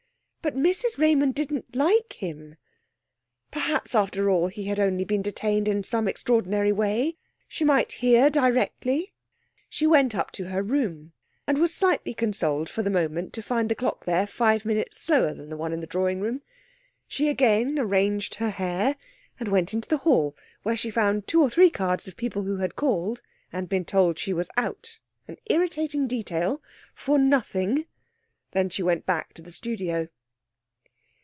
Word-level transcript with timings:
But 0.43 0.55
Mrs 0.55 0.97
Raymond 0.97 1.35
didn't 1.35 1.75
like 1.75 2.13
him.... 2.13 2.55
Perhaps, 3.51 3.93
after 3.93 4.27
all, 4.27 4.47
he 4.47 4.63
had 4.65 4.79
only 4.79 5.05
been 5.05 5.21
detained 5.21 5.67
in 5.67 5.83
some 5.83 6.07
extraordinary 6.07 6.71
way, 6.71 7.17
she 7.47 7.63
might 7.63 7.91
hear 7.91 8.27
directly.... 8.31 9.13
She 9.69 9.85
went 9.85 10.15
up 10.15 10.31
to 10.31 10.45
her 10.45 10.63
room, 10.63 11.13
and 11.45 11.59
was 11.59 11.75
slightly 11.75 12.15
consoled 12.15 12.69
for 12.69 12.81
the 12.81 12.89
moment 12.89 13.33
to 13.33 13.43
find 13.43 13.69
the 13.69 13.75
clock 13.75 14.05
there 14.05 14.25
five 14.25 14.65
minutes 14.65 14.99
slower 14.99 15.35
than 15.35 15.51
the 15.51 15.55
one 15.57 15.73
in 15.73 15.79
the 15.79 15.85
drawing 15.85 16.21
room. 16.21 16.41
She 17.07 17.29
again 17.29 17.77
arranged 17.77 18.33
her 18.35 18.49
hair 18.49 18.95
and 19.39 19.47
went 19.47 19.75
into 19.75 19.89
the 19.89 19.97
hall, 19.99 20.35
where 20.63 20.75
she 20.75 20.89
found 20.89 21.27
two 21.27 21.39
or 21.39 21.51
three 21.51 21.69
cards 21.69 22.07
of 22.07 22.17
people 22.17 22.41
who 22.41 22.57
had 22.57 22.75
called, 22.75 23.21
and 23.53 23.69
been 23.69 23.85
told 23.85 24.17
she 24.17 24.33
was 24.33 24.49
out 24.57 24.97
an 25.27 25.37
irritating 25.51 26.07
detail 26.07 26.63
for 26.95 27.19
nothing! 27.19 27.85
Then 28.53 28.69
she 28.69 28.81
went 28.81 29.05
back 29.05 29.35
to 29.35 29.43
the 29.43 29.51
studio. 29.51 30.07